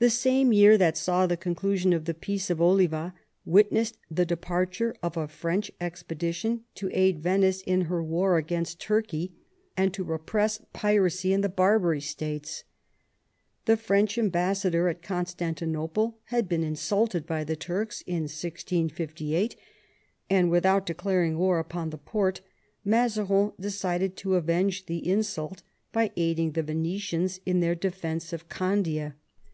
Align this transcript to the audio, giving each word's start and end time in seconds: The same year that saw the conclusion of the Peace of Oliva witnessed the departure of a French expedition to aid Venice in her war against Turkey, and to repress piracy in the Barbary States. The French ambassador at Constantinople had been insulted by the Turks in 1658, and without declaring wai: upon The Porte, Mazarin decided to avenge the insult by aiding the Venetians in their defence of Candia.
The 0.00 0.10
same 0.10 0.52
year 0.52 0.78
that 0.78 0.96
saw 0.96 1.26
the 1.26 1.36
conclusion 1.36 1.92
of 1.92 2.04
the 2.04 2.14
Peace 2.14 2.50
of 2.50 2.60
Oliva 2.62 3.14
witnessed 3.44 3.98
the 4.08 4.24
departure 4.24 4.94
of 5.02 5.16
a 5.16 5.26
French 5.26 5.72
expedition 5.80 6.60
to 6.76 6.88
aid 6.92 7.18
Venice 7.18 7.62
in 7.62 7.80
her 7.90 8.00
war 8.00 8.36
against 8.38 8.78
Turkey, 8.82 9.32
and 9.76 9.92
to 9.94 10.04
repress 10.04 10.60
piracy 10.72 11.32
in 11.32 11.40
the 11.40 11.48
Barbary 11.48 12.00
States. 12.00 12.62
The 13.64 13.76
French 13.76 14.16
ambassador 14.16 14.86
at 14.86 15.02
Constantinople 15.02 16.20
had 16.26 16.48
been 16.48 16.62
insulted 16.62 17.26
by 17.26 17.42
the 17.42 17.56
Turks 17.56 18.02
in 18.06 18.22
1658, 18.28 19.56
and 20.30 20.48
without 20.48 20.86
declaring 20.86 21.36
wai: 21.36 21.58
upon 21.58 21.90
The 21.90 21.98
Porte, 21.98 22.40
Mazarin 22.84 23.50
decided 23.58 24.16
to 24.18 24.36
avenge 24.36 24.86
the 24.86 25.04
insult 25.10 25.64
by 25.90 26.12
aiding 26.16 26.52
the 26.52 26.62
Venetians 26.62 27.40
in 27.44 27.58
their 27.58 27.74
defence 27.74 28.32
of 28.32 28.48
Candia. 28.48 29.16